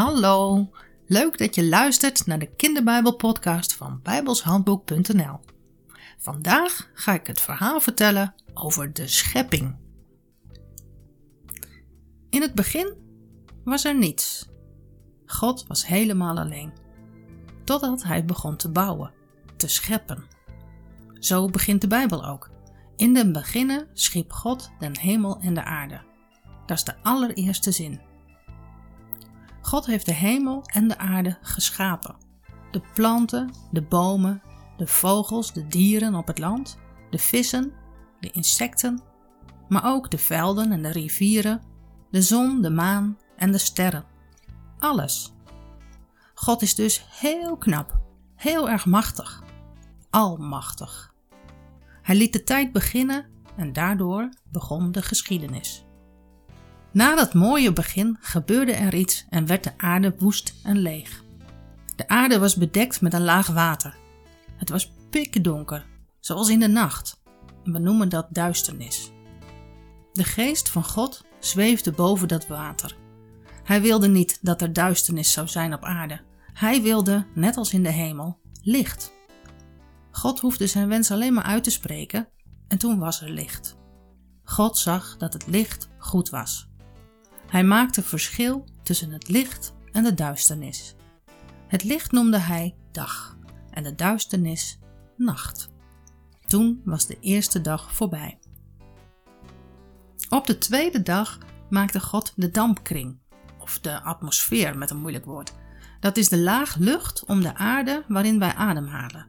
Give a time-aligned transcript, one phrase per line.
[0.00, 0.70] Hallo,
[1.06, 5.40] leuk dat je luistert naar de Kinderbijbelpodcast van bijbelshandboek.nl.
[6.18, 9.76] Vandaag ga ik het verhaal vertellen over de schepping.
[12.30, 12.94] In het begin
[13.64, 14.48] was er niets.
[15.26, 16.72] God was helemaal alleen.
[17.64, 19.12] Totdat hij begon te bouwen,
[19.56, 20.24] te scheppen.
[21.18, 22.50] Zo begint de Bijbel ook.
[22.96, 26.00] In den beginnen schiep God den hemel en de aarde.
[26.66, 28.09] Dat is de allereerste zin.
[29.60, 32.16] God heeft de hemel en de aarde geschapen.
[32.70, 34.42] De planten, de bomen,
[34.76, 36.78] de vogels, de dieren op het land,
[37.10, 37.72] de vissen,
[38.20, 39.02] de insecten,
[39.68, 41.62] maar ook de velden en de rivieren,
[42.10, 44.04] de zon, de maan en de sterren.
[44.78, 45.32] Alles.
[46.34, 48.00] God is dus heel knap,
[48.36, 49.42] heel erg machtig,
[50.10, 51.14] almachtig.
[52.02, 55.84] Hij liet de tijd beginnen en daardoor begon de geschiedenis.
[56.92, 61.24] Na dat mooie begin gebeurde er iets en werd de aarde woest en leeg.
[61.96, 63.96] De aarde was bedekt met een laag water.
[64.56, 65.86] Het was pikdonker,
[66.20, 67.22] zoals in de nacht.
[67.64, 69.12] We noemen dat duisternis.
[70.12, 72.96] De geest van God zweefde boven dat water.
[73.64, 76.20] Hij wilde niet dat er duisternis zou zijn op aarde.
[76.52, 79.12] Hij wilde, net als in de hemel, licht.
[80.10, 82.28] God hoefde zijn wens alleen maar uit te spreken
[82.68, 83.78] en toen was er licht.
[84.42, 86.69] God zag dat het licht goed was.
[87.50, 90.94] Hij maakte verschil tussen het licht en de duisternis.
[91.66, 93.36] Het licht noemde hij dag
[93.70, 94.78] en de duisternis
[95.16, 95.68] nacht.
[96.46, 98.38] Toen was de eerste dag voorbij.
[100.28, 101.38] Op de tweede dag
[101.70, 103.18] maakte God de dampkring,
[103.58, 105.52] of de atmosfeer met een moeilijk woord.
[106.00, 109.26] Dat is de laag lucht om de aarde waarin wij ademhalen.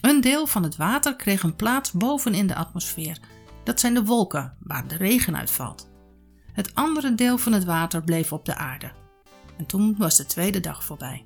[0.00, 3.18] Een deel van het water kreeg een plaats boven in de atmosfeer.
[3.64, 5.89] Dat zijn de wolken waar de regen uitvalt.
[6.52, 8.92] Het andere deel van het water bleef op de aarde.
[9.58, 11.22] En toen was de tweede dag voorbij.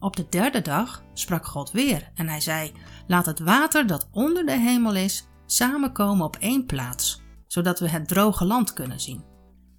[0.00, 2.72] Op de derde dag sprak God weer en hij zei:
[3.06, 8.08] Laat het water dat onder de hemel is samenkomen op één plaats, zodat we het
[8.08, 9.24] droge land kunnen zien.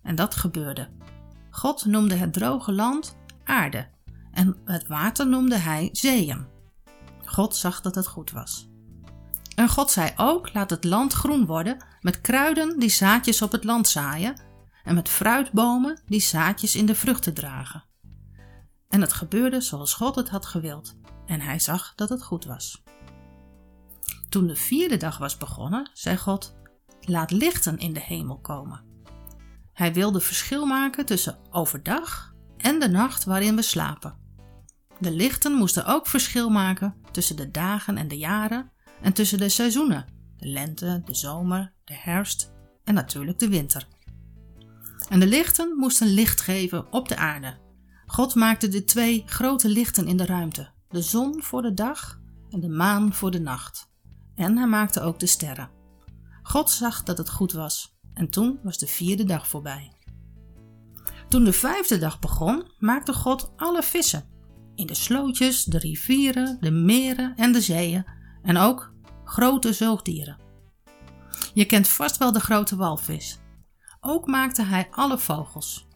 [0.04, 0.90] En dat gebeurde.
[1.50, 3.88] God noemde het droge land aarde
[4.32, 6.48] en het water noemde hij zeeën.
[7.26, 8.69] God zag dat het goed was.
[9.60, 13.64] En God zei ook: Laat het land groen worden met kruiden die zaadjes op het
[13.64, 14.42] land zaaien
[14.84, 17.84] en met fruitbomen die zaadjes in de vruchten dragen.
[18.90, 22.84] En het gebeurde zoals God het had gewild, en hij zag dat het goed was.
[24.30, 26.56] Toen de vierde dag was begonnen, zei God:
[27.02, 28.84] Laat lichten in de hemel komen.
[29.74, 34.18] Hij wilde verschil maken tussen overdag en de nacht waarin we slapen.
[35.00, 38.72] De lichten moesten ook verschil maken tussen de dagen en de jaren
[39.02, 40.06] en tussen de seizoenen:
[40.38, 42.52] de lente, de zomer, de herfst
[42.84, 43.88] en natuurlijk de winter.
[45.10, 47.58] En de lichten moesten licht geven op de aarde.
[48.06, 52.60] God maakte de twee grote lichten in de ruimte: de zon voor de dag en
[52.60, 53.90] de maan voor de nacht.
[54.36, 55.70] En hij maakte ook de sterren.
[56.44, 59.94] God zag dat het goed was, en toen was de vierde dag voorbij.
[61.30, 64.24] Toen de vijfde dag begon, maakte God alle vissen.
[64.76, 68.06] In de slootjes, de rivieren, de meren en de zeeën
[68.42, 70.38] en ook grote zoogdieren.
[71.54, 73.40] Je kent vast wel de grote walvis.
[74.02, 75.88] Ook maakte hij alle vogels.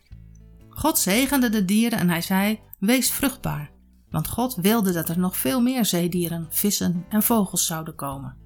[0.70, 3.72] God zegende de dieren en hij zei: Wees vruchtbaar,
[4.10, 8.38] want God wilde dat er nog veel meer zeedieren, vissen en vogels zouden komen.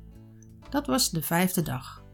[0.70, 2.06] Dat was de vijfde dag.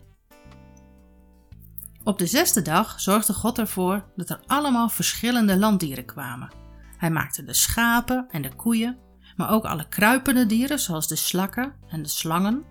[2.04, 6.52] Op de zesde dag zorgde God ervoor dat er allemaal verschillende landdieren kwamen.
[6.98, 8.98] Hij maakte de schapen en de koeien,
[9.36, 12.64] maar ook alle kruipende dieren zoals de slakken en de slangen,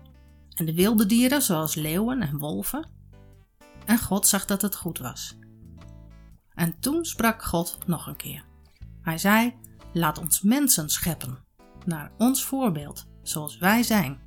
[0.55, 2.89] en de wilde dieren zoals leeuwen en wolven.
[3.85, 5.37] En God zag dat het goed was.
[6.53, 8.45] En toen sprak God nog een keer.
[9.01, 9.55] Hij zei:
[9.93, 11.43] Laat ons mensen scheppen,
[11.85, 14.21] naar ons voorbeeld, zoals wij zijn.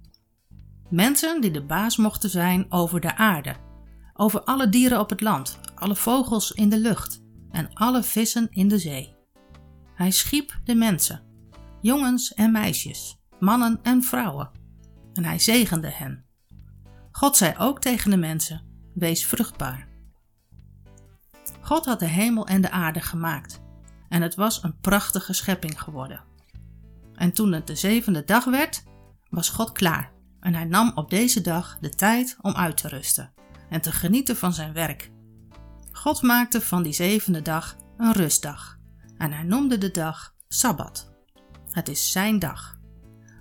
[0.91, 3.57] Mensen die de baas mochten zijn over de aarde,
[4.15, 8.69] over alle dieren op het land, alle vogels in de lucht en alle vissen in
[8.69, 9.15] de zee.
[9.95, 11.26] Hij schiep de mensen,
[11.81, 14.51] jongens en meisjes, mannen en vrouwen,
[15.13, 16.25] en hij zegende hen.
[17.11, 18.63] God zei ook tegen de mensen:
[18.95, 19.89] Wees vruchtbaar.
[21.61, 23.63] God had de hemel en de aarde gemaakt,
[24.09, 26.25] en het was een prachtige schepping geworden.
[27.15, 28.85] En toen het de zevende dag werd,
[29.29, 33.33] was God klaar, en hij nam op deze dag de tijd om uit te rusten
[33.69, 35.11] en te genieten van zijn werk.
[35.93, 38.79] God maakte van die zevende dag een rustdag,
[39.17, 41.16] en hij noemde de dag Sabbat.
[41.77, 42.79] Het is zijn dag.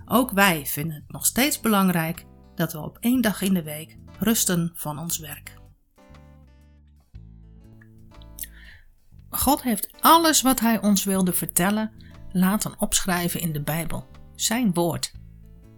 [0.04, 2.24] Ook wij vinden het nog steeds belangrijk
[2.54, 5.54] dat we op één dag in de week rusten van ons werk.
[9.28, 11.92] God heeft alles wat Hij ons wilde vertellen
[12.32, 15.12] laten opschrijven in de Bijbel, zijn woord.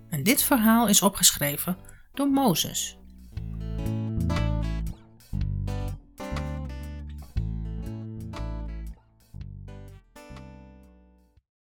[0.08, 1.76] En dit verhaal is opgeschreven
[2.12, 2.97] door Mozes.